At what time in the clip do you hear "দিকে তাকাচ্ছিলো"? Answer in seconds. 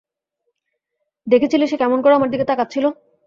2.31-2.89